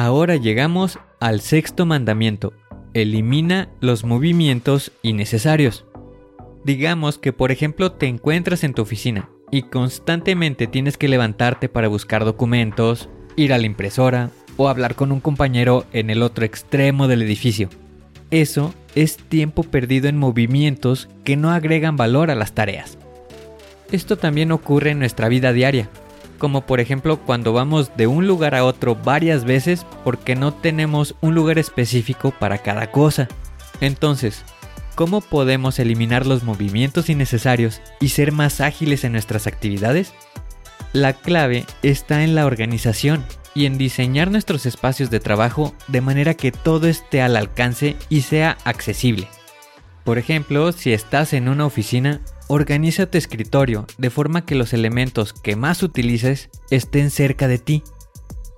Ahora 0.00 0.36
llegamos 0.36 1.00
al 1.18 1.40
sexto 1.40 1.84
mandamiento. 1.84 2.52
Elimina 2.94 3.68
los 3.80 4.04
movimientos 4.04 4.92
innecesarios. 5.02 5.86
Digamos 6.64 7.18
que 7.18 7.32
por 7.32 7.50
ejemplo 7.50 7.90
te 7.90 8.06
encuentras 8.06 8.62
en 8.62 8.74
tu 8.74 8.82
oficina 8.82 9.28
y 9.50 9.62
constantemente 9.62 10.68
tienes 10.68 10.96
que 10.98 11.08
levantarte 11.08 11.68
para 11.68 11.88
buscar 11.88 12.24
documentos, 12.24 13.08
ir 13.34 13.52
a 13.52 13.58
la 13.58 13.66
impresora 13.66 14.30
o 14.56 14.68
hablar 14.68 14.94
con 14.94 15.10
un 15.10 15.18
compañero 15.18 15.84
en 15.92 16.10
el 16.10 16.22
otro 16.22 16.44
extremo 16.44 17.08
del 17.08 17.22
edificio. 17.22 17.68
Eso 18.30 18.72
es 18.94 19.16
tiempo 19.16 19.64
perdido 19.64 20.08
en 20.08 20.16
movimientos 20.16 21.08
que 21.24 21.36
no 21.36 21.50
agregan 21.50 21.96
valor 21.96 22.30
a 22.30 22.36
las 22.36 22.52
tareas. 22.52 22.98
Esto 23.90 24.16
también 24.16 24.52
ocurre 24.52 24.92
en 24.92 25.00
nuestra 25.00 25.28
vida 25.28 25.52
diaria, 25.52 25.90
como 26.38 26.62
por 26.62 26.80
ejemplo 26.80 27.18
cuando 27.18 27.52
vamos 27.52 27.90
de 27.96 28.06
un 28.06 28.26
lugar 28.26 28.54
a 28.54 28.64
otro 28.64 28.94
varias 28.94 29.44
veces 29.44 29.86
porque 30.04 30.34
no 30.34 30.54
tenemos 30.54 31.14
un 31.20 31.34
lugar 31.34 31.58
específico 31.58 32.30
para 32.30 32.58
cada 32.58 32.90
cosa. 32.90 33.28
Entonces, 33.80 34.44
¿cómo 34.94 35.20
podemos 35.20 35.78
eliminar 35.78 36.26
los 36.26 36.42
movimientos 36.42 37.10
innecesarios 37.10 37.80
y 38.00 38.08
ser 38.08 38.32
más 38.32 38.60
ágiles 38.60 39.04
en 39.04 39.12
nuestras 39.12 39.46
actividades? 39.46 40.14
La 40.92 41.12
clave 41.12 41.66
está 41.82 42.24
en 42.24 42.34
la 42.34 42.46
organización 42.46 43.24
y 43.54 43.66
en 43.66 43.76
diseñar 43.76 44.30
nuestros 44.30 44.66
espacios 44.66 45.10
de 45.10 45.20
trabajo 45.20 45.74
de 45.88 46.00
manera 46.00 46.34
que 46.34 46.52
todo 46.52 46.86
esté 46.86 47.20
al 47.20 47.36
alcance 47.36 47.96
y 48.08 48.22
sea 48.22 48.56
accesible. 48.64 49.28
Por 50.04 50.16
ejemplo, 50.16 50.72
si 50.72 50.92
estás 50.92 51.32
en 51.32 51.48
una 51.48 51.66
oficina, 51.66 52.20
Organiza 52.50 53.10
tu 53.10 53.18
escritorio 53.18 53.86
de 53.98 54.08
forma 54.08 54.46
que 54.46 54.54
los 54.54 54.72
elementos 54.72 55.34
que 55.34 55.54
más 55.54 55.82
utilices 55.82 56.48
estén 56.70 57.10
cerca 57.10 57.46
de 57.46 57.58
ti. 57.58 57.82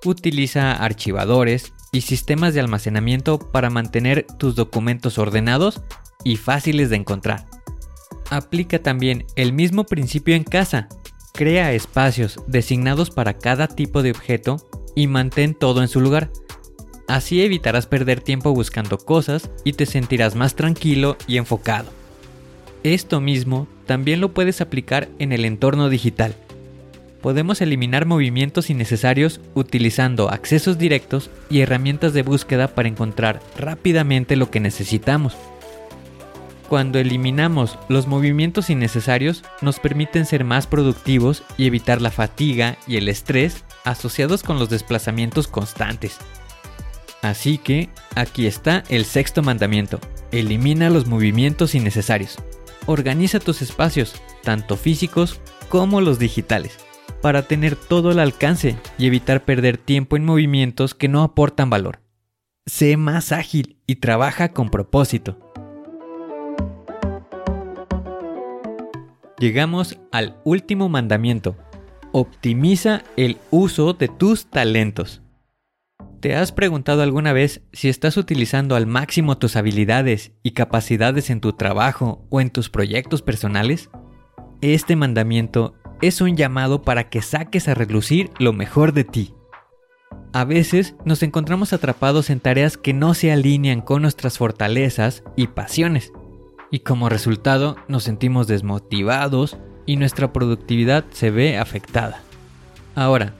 Utiliza 0.05 0.71
archivadores 0.71 1.73
y 1.91 2.01
sistemas 2.01 2.53
de 2.53 2.61
almacenamiento 2.61 3.37
para 3.37 3.69
mantener 3.69 4.25
tus 4.39 4.55
documentos 4.55 5.17
ordenados 5.17 5.81
y 6.23 6.37
fáciles 6.37 6.89
de 6.89 6.95
encontrar. 6.95 7.47
Aplica 8.29 8.79
también 8.79 9.25
el 9.35 9.51
mismo 9.51 9.83
principio 9.83 10.35
en 10.35 10.45
casa. 10.45 10.87
Crea 11.33 11.73
espacios 11.73 12.39
designados 12.47 13.11
para 13.11 13.37
cada 13.37 13.67
tipo 13.67 14.01
de 14.03 14.11
objeto 14.11 14.69
y 14.95 15.07
mantén 15.07 15.53
todo 15.53 15.81
en 15.81 15.89
su 15.89 15.99
lugar. 15.99 16.31
Así 17.09 17.43
evitarás 17.43 17.87
perder 17.87 18.21
tiempo 18.21 18.53
buscando 18.53 18.97
cosas 18.97 19.51
y 19.65 19.73
te 19.73 19.85
sentirás 19.85 20.35
más 20.35 20.55
tranquilo 20.55 21.17
y 21.27 21.35
enfocado. 21.35 22.00
Esto 22.83 23.21
mismo 23.21 23.67
también 23.85 24.21
lo 24.21 24.33
puedes 24.33 24.61
aplicar 24.61 25.09
en 25.19 25.31
el 25.31 25.45
entorno 25.45 25.89
digital 25.89 26.35
podemos 27.21 27.61
eliminar 27.61 28.05
movimientos 28.05 28.69
innecesarios 28.69 29.39
utilizando 29.53 30.29
accesos 30.29 30.77
directos 30.77 31.29
y 31.49 31.61
herramientas 31.61 32.13
de 32.13 32.23
búsqueda 32.23 32.69
para 32.69 32.89
encontrar 32.89 33.41
rápidamente 33.57 34.35
lo 34.35 34.49
que 34.49 34.59
necesitamos. 34.59 35.35
Cuando 36.67 36.99
eliminamos 36.99 37.77
los 37.89 38.07
movimientos 38.07 38.69
innecesarios 38.69 39.43
nos 39.61 39.79
permiten 39.79 40.25
ser 40.25 40.45
más 40.45 40.67
productivos 40.67 41.43
y 41.57 41.67
evitar 41.67 42.01
la 42.01 42.11
fatiga 42.11 42.77
y 42.87 42.97
el 42.97 43.09
estrés 43.09 43.65
asociados 43.83 44.41
con 44.41 44.57
los 44.57 44.69
desplazamientos 44.69 45.47
constantes. 45.47 46.17
Así 47.21 47.57
que 47.57 47.89
aquí 48.15 48.47
está 48.47 48.83
el 48.89 49.05
sexto 49.05 49.43
mandamiento. 49.43 49.99
Elimina 50.31 50.89
los 50.89 51.07
movimientos 51.07 51.75
innecesarios. 51.75 52.37
Organiza 52.85 53.39
tus 53.39 53.61
espacios, 53.61 54.15
tanto 54.43 54.75
físicos 54.77 55.39
como 55.69 56.01
los 56.01 56.19
digitales 56.19 56.77
para 57.21 57.43
tener 57.43 57.75
todo 57.75 58.11
el 58.11 58.19
alcance 58.19 58.75
y 58.97 59.05
evitar 59.05 59.45
perder 59.45 59.77
tiempo 59.77 60.17
en 60.17 60.25
movimientos 60.25 60.95
que 60.95 61.07
no 61.07 61.23
aportan 61.23 61.69
valor. 61.69 62.01
Sé 62.65 62.97
más 62.97 63.31
ágil 63.31 63.77
y 63.85 63.95
trabaja 63.97 64.53
con 64.53 64.69
propósito. 64.69 65.37
Llegamos 69.39 69.99
al 70.11 70.37
último 70.43 70.89
mandamiento. 70.89 71.55
Optimiza 72.11 73.03
el 73.17 73.37
uso 73.49 73.93
de 73.93 74.07
tus 74.07 74.45
talentos. 74.45 75.21
¿Te 76.21 76.35
has 76.35 76.51
preguntado 76.51 77.01
alguna 77.01 77.33
vez 77.33 77.61
si 77.73 77.89
estás 77.89 78.15
utilizando 78.15 78.75
al 78.75 78.85
máximo 78.85 79.39
tus 79.39 79.55
habilidades 79.55 80.33
y 80.43 80.51
capacidades 80.51 81.31
en 81.31 81.41
tu 81.41 81.53
trabajo 81.53 82.25
o 82.29 82.41
en 82.41 82.51
tus 82.51 82.69
proyectos 82.69 83.23
personales? 83.23 83.89
Este 84.61 84.95
mandamiento 84.95 85.73
es 86.01 86.21
un 86.21 86.37
llamado 86.37 86.83
para 86.83 87.09
que 87.09 87.23
saques 87.23 87.67
a 87.67 87.73
relucir 87.73 88.29
lo 88.37 88.53
mejor 88.53 88.93
de 88.93 89.03
ti. 89.03 89.33
A 90.33 90.45
veces 90.45 90.95
nos 91.05 91.23
encontramos 91.23 91.73
atrapados 91.73 92.29
en 92.29 92.39
tareas 92.39 92.77
que 92.77 92.93
no 92.93 93.15
se 93.15 93.31
alinean 93.31 93.81
con 93.81 94.03
nuestras 94.03 94.37
fortalezas 94.37 95.23
y 95.35 95.47
pasiones, 95.47 96.13
y 96.69 96.79
como 96.79 97.09
resultado 97.09 97.75
nos 97.87 98.03
sentimos 98.03 98.47
desmotivados 98.47 99.57
y 99.87 99.97
nuestra 99.97 100.31
productividad 100.31 101.03
se 101.09 101.31
ve 101.31 101.57
afectada. 101.57 102.21
Ahora, 102.95 103.33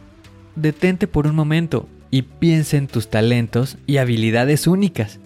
detente 0.55 1.07
por 1.07 1.27
un 1.27 1.35
momento 1.35 1.87
y 2.11 2.21
piensa 2.23 2.77
en 2.77 2.87
tus 2.87 3.09
talentos 3.09 3.77
y 3.87 3.97
habilidades 3.97 4.67
únicas. 4.67 5.19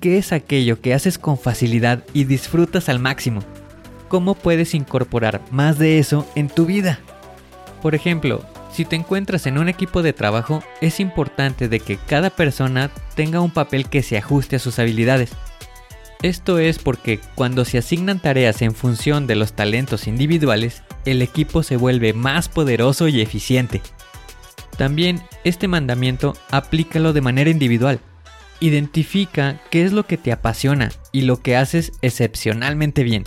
¿Qué 0.00 0.16
es 0.16 0.32
aquello 0.32 0.80
que 0.80 0.94
haces 0.94 1.18
con 1.18 1.36
facilidad 1.36 2.04
y 2.14 2.24
disfrutas 2.24 2.88
al 2.88 3.00
máximo? 3.00 3.42
cómo 4.10 4.34
puedes 4.34 4.74
incorporar 4.74 5.40
más 5.50 5.78
de 5.78 5.98
eso 5.98 6.26
en 6.34 6.48
tu 6.48 6.66
vida. 6.66 6.98
Por 7.80 7.94
ejemplo, 7.94 8.44
si 8.70 8.84
te 8.84 8.96
encuentras 8.96 9.46
en 9.46 9.56
un 9.56 9.70
equipo 9.70 10.02
de 10.02 10.12
trabajo, 10.12 10.62
es 10.82 11.00
importante 11.00 11.68
de 11.68 11.80
que 11.80 11.96
cada 11.96 12.28
persona 12.28 12.90
tenga 13.14 13.40
un 13.40 13.52
papel 13.52 13.88
que 13.88 14.02
se 14.02 14.18
ajuste 14.18 14.56
a 14.56 14.58
sus 14.58 14.78
habilidades. 14.78 15.30
Esto 16.22 16.58
es 16.58 16.78
porque 16.78 17.20
cuando 17.36 17.64
se 17.64 17.78
asignan 17.78 18.20
tareas 18.20 18.60
en 18.60 18.74
función 18.74 19.26
de 19.26 19.36
los 19.36 19.54
talentos 19.54 20.06
individuales, 20.06 20.82
el 21.06 21.22
equipo 21.22 21.62
se 21.62 21.76
vuelve 21.76 22.12
más 22.12 22.48
poderoso 22.48 23.08
y 23.08 23.22
eficiente. 23.22 23.80
También 24.80 25.20
este 25.44 25.68
mandamiento 25.68 26.32
aplícalo 26.50 27.12
de 27.12 27.20
manera 27.20 27.50
individual. 27.50 28.00
Identifica 28.60 29.60
qué 29.70 29.84
es 29.84 29.92
lo 29.92 30.06
que 30.06 30.16
te 30.16 30.32
apasiona 30.32 30.88
y 31.12 31.20
lo 31.20 31.42
que 31.42 31.54
haces 31.54 31.92
excepcionalmente 32.00 33.02
bien 33.02 33.24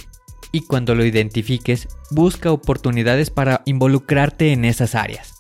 y 0.52 0.62
cuando 0.62 0.96
lo 0.96 1.06
identifiques, 1.06 1.88
busca 2.10 2.52
oportunidades 2.52 3.30
para 3.30 3.62
involucrarte 3.66 4.52
en 4.52 4.66
esas 4.66 4.96
áreas. 4.96 5.36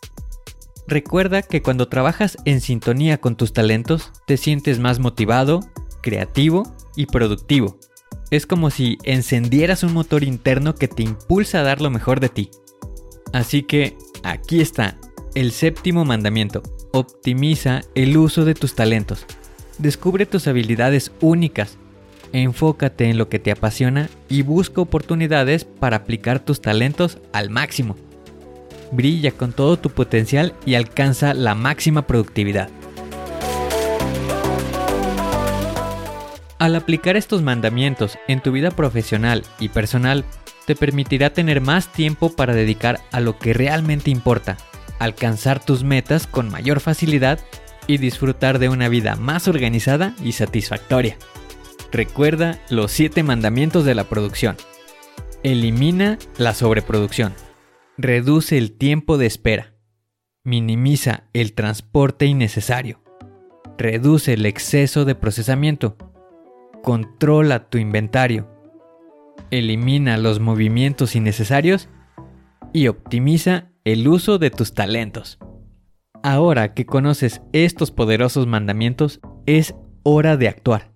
Recuerda 0.88 1.42
que 1.42 1.64
cuando 1.64 1.88
trabajas 1.88 2.38
en 2.46 2.62
sintonía 2.62 3.20
con 3.20 3.36
tus 3.36 3.52
talentos, 3.52 4.12
te 4.28 4.38
sientes 4.38 4.78
más 4.78 5.00
motivado, 5.00 5.62
creativo 6.04 6.76
y 6.96 7.08
productivo. 7.08 7.80
Es 8.30 8.46
como 8.46 8.70
si 8.70 9.00
encendieras 9.02 9.82
un 9.82 9.94
motor 9.94 10.24
interno 10.24 10.76
que 10.76 10.88
te 10.88 11.02
impulsa 11.02 11.62
a 11.62 11.64
dar 11.64 11.82
lo 11.82 11.90
mejor 11.90 12.20
de 12.20 12.30
ti. 12.30 12.52
Así 13.34 13.64
que 13.64 13.98
aquí 14.24 14.62
está, 14.62 15.00
el 15.36 15.52
séptimo 15.52 16.06
mandamiento. 16.06 16.64
Optimiza 16.92 17.82
el 17.96 18.18
uso 18.18 18.46
de 18.46 18.54
tus 18.54 18.76
talentos. 18.76 19.26
Descubre 19.78 20.26
tus 20.26 20.48
habilidades 20.48 21.12
únicas 21.22 21.78
enfócate 22.34 23.10
en 23.10 23.18
lo 23.18 23.30
que 23.30 23.40
te 23.40 23.52
apasiona 23.52 24.10
y 24.28 24.42
busca 24.42 24.82
oportunidades 24.82 25.64
para 25.64 25.98
aplicar 25.98 26.40
tus 26.40 26.60
talentos 26.62 27.20
al 27.32 27.50
máximo. 27.50 27.96
Brilla 28.92 29.32
con 29.32 29.54
todo 29.54 29.78
tu 29.78 29.92
potencial 29.92 30.54
y 30.66 30.76
alcanza 30.76 31.34
la 31.34 31.56
máxima 31.56 32.06
productividad. 32.06 32.70
Al 36.60 36.76
aplicar 36.76 37.18
estos 37.18 37.42
mandamientos 37.42 38.18
en 38.28 38.42
tu 38.42 38.52
vida 38.52 38.72
profesional 38.72 39.44
y 39.60 39.70
personal, 39.70 40.24
te 40.66 40.76
permitirá 40.76 41.32
tener 41.32 41.60
más 41.60 41.92
tiempo 41.92 42.34
para 42.36 42.54
dedicar 42.54 43.02
a 43.12 43.20
lo 43.20 43.38
que 43.38 43.54
realmente 43.54 44.12
importa, 44.12 44.58
alcanzar 45.04 45.64
tus 45.64 45.84
metas 45.84 46.28
con 46.28 46.50
mayor 46.50 46.80
facilidad 46.80 47.40
y 47.88 47.98
disfrutar 47.98 48.60
de 48.60 48.70
una 48.70 48.90
vida 48.90 49.16
más 49.16 49.48
organizada 49.48 50.16
y 50.24 50.34
satisfactoria. 50.34 51.18
Recuerda 51.92 52.60
los 52.70 52.92
7 52.92 53.24
mandamientos 53.24 53.86
de 53.86 53.96
la 53.96 54.06
producción. 54.06 54.58
Elimina 55.44 56.18
la 56.38 56.54
sobreproducción. 56.54 57.34
Reduce 57.98 58.58
el 58.58 58.72
tiempo 58.72 59.18
de 59.18 59.28
espera. 59.28 59.76
Minimiza 60.44 61.26
el 61.34 61.54
transporte 61.54 62.26
innecesario. 62.26 63.02
Reduce 63.78 64.34
el 64.34 64.46
exceso 64.46 65.06
de 65.06 65.16
procesamiento. 65.16 65.98
Controla 66.82 67.70
tu 67.70 67.78
inventario. 67.78 68.50
Elimina 69.52 70.18
los 70.18 70.40
movimientos 70.40 71.16
innecesarios 71.16 71.90
y 72.72 72.88
optimiza 72.88 73.73
el 73.84 74.08
uso 74.08 74.38
de 74.38 74.50
tus 74.50 74.74
talentos. 74.74 75.40
Ahora 76.24 76.74
que 76.74 76.86
conoces 76.86 77.42
estos 77.52 77.92
poderosos 77.92 78.48
mandamientos, 78.48 79.20
es 79.46 79.76
hora 80.04 80.38
de 80.38 80.48
actuar 80.48 80.94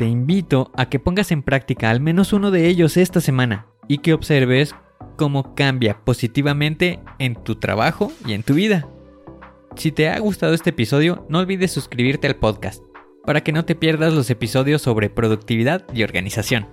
te 0.00 0.06
invito 0.06 0.72
a 0.78 0.88
que 0.88 0.98
pongas 0.98 1.30
en 1.30 1.42
práctica 1.42 1.90
al 1.90 2.00
menos 2.00 2.32
uno 2.32 2.50
de 2.50 2.68
ellos 2.68 2.96
esta 2.96 3.20
semana 3.20 3.66
y 3.86 3.98
que 3.98 4.14
observes 4.14 4.74
cómo 5.18 5.54
cambia 5.54 5.98
positivamente 6.06 7.00
en 7.18 7.34
tu 7.34 7.56
trabajo 7.56 8.10
y 8.24 8.32
en 8.32 8.42
tu 8.42 8.54
vida. 8.54 8.88
Si 9.76 9.92
te 9.92 10.08
ha 10.08 10.18
gustado 10.18 10.54
este 10.54 10.70
episodio, 10.70 11.26
no 11.28 11.38
olvides 11.38 11.72
suscribirte 11.72 12.28
al 12.28 12.36
podcast 12.36 12.82
para 13.26 13.42
que 13.42 13.52
no 13.52 13.66
te 13.66 13.74
pierdas 13.74 14.14
los 14.14 14.30
episodios 14.30 14.80
sobre 14.80 15.10
productividad 15.10 15.84
y 15.92 16.02
organización. 16.02 16.66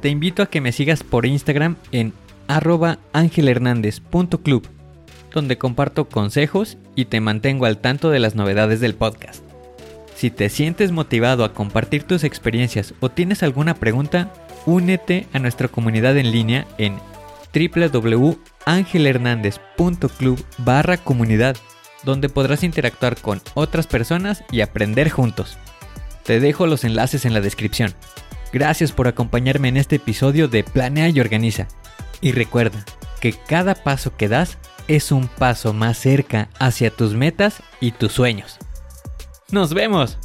Te 0.00 0.08
invito 0.08 0.42
a 0.42 0.46
que 0.46 0.62
me 0.62 0.72
sigas 0.72 1.02
por 1.02 1.26
Instagram 1.26 1.76
en 1.90 2.14
arroba 2.48 3.00
angelhernandez.club, 3.12 4.66
donde 5.32 5.58
comparto 5.58 6.08
consejos 6.08 6.78
y 6.94 7.06
te 7.06 7.20
mantengo 7.20 7.66
al 7.66 7.78
tanto 7.78 8.10
de 8.10 8.18
las 8.18 8.34
novedades 8.34 8.80
del 8.80 8.94
podcast. 8.94 9.42
Si 10.14 10.30
te 10.30 10.48
sientes 10.48 10.92
motivado 10.92 11.44
a 11.44 11.52
compartir 11.52 12.04
tus 12.04 12.24
experiencias 12.24 12.94
o 13.00 13.08
tienes 13.08 13.42
alguna 13.42 13.74
pregunta, 13.74 14.32
únete 14.66 15.26
a 15.32 15.40
nuestra 15.40 15.68
comunidad 15.68 16.16
en 16.16 16.30
línea 16.30 16.66
en 16.78 16.98
www.angelhernandez.club 17.52 20.44
barra 20.58 20.96
comunidad, 20.96 21.56
donde 22.04 22.28
podrás 22.28 22.62
interactuar 22.62 23.16
con 23.16 23.42
otras 23.54 23.86
personas 23.86 24.44
y 24.50 24.60
aprender 24.60 25.10
juntos. 25.10 25.58
Te 26.24 26.40
dejo 26.40 26.66
los 26.66 26.84
enlaces 26.84 27.24
en 27.24 27.34
la 27.34 27.40
descripción. 27.40 27.94
Gracias 28.52 28.92
por 28.92 29.08
acompañarme 29.08 29.68
en 29.68 29.76
este 29.76 29.96
episodio 29.96 30.46
de 30.46 30.62
Planea 30.62 31.08
y 31.08 31.20
Organiza. 31.20 31.68
Y 32.20 32.32
recuerda 32.32 32.84
que 33.20 33.32
cada 33.32 33.74
paso 33.74 34.16
que 34.16 34.28
das 34.28 34.58
es 34.96 35.10
un 35.10 35.26
paso 35.26 35.72
más 35.72 35.96
cerca 35.96 36.50
hacia 36.58 36.90
tus 36.90 37.14
metas 37.14 37.62
y 37.80 37.92
tus 37.92 38.12
sueños. 38.12 38.58
Nos 39.50 39.72
vemos. 39.72 40.18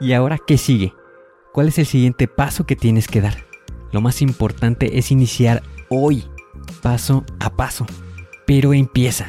¿Y 0.00 0.14
ahora 0.14 0.38
qué 0.38 0.56
sigue? 0.56 0.94
¿Cuál 1.52 1.68
es 1.68 1.78
el 1.78 1.84
siguiente 1.84 2.28
paso 2.28 2.64
que 2.64 2.76
tienes 2.76 3.08
que 3.08 3.20
dar? 3.20 3.44
Lo 3.92 4.00
más 4.00 4.22
importante 4.22 4.98
es 4.98 5.10
iniciar 5.10 5.62
hoy, 5.90 6.24
paso 6.80 7.26
a 7.40 7.50
paso. 7.50 7.84
Pero 8.46 8.72
empieza 8.72 9.28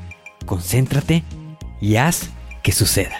concéntrate 0.45 1.23
y 1.79 1.95
haz 1.95 2.29
que 2.63 2.71
suceda. 2.71 3.17